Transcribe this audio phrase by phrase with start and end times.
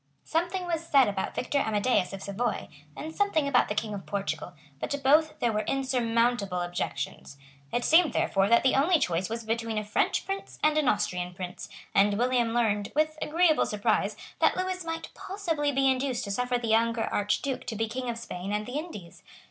[0.23, 4.53] Something was said about Victor Amadeus of Savoy, and something about the King of Portugal;
[4.79, 7.37] but to both there were insurmountable objections.
[7.71, 11.35] It seemed, therefore, that the only choice was between a French Prince and an Austrian
[11.35, 16.57] Prince; and William learned, with agreeable surprise, that Lewis might possibly be induced to suffer
[16.57, 19.21] the younger Archduke to be King of Spain and the Indies.